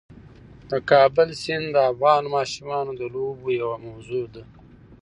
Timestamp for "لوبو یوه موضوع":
3.13-4.25